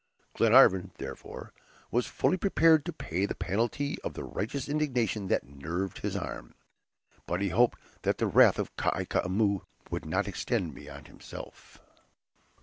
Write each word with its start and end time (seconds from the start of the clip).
Glenarvan, 0.33 0.93
therefore, 0.97 1.53
was 1.91 2.07
fully 2.07 2.35
prepared 2.35 2.85
to 2.85 2.91
pay 2.91 3.27
the 3.27 3.35
penalty 3.35 3.99
of 4.03 4.15
the 4.15 4.23
righteous 4.23 4.67
indignation 4.67 5.27
that 5.27 5.43
nerved 5.43 5.99
his 5.99 6.15
arm, 6.15 6.55
but 7.27 7.39
he 7.39 7.49
hoped 7.49 7.77
that 8.01 8.17
the 8.17 8.25
wrath 8.25 8.57
of 8.57 8.75
Kai 8.77 9.05
Koumou 9.05 9.61
would 9.91 10.05
not 10.07 10.27
extend 10.27 10.73
beyond 10.73 11.07
himself. 11.07 11.79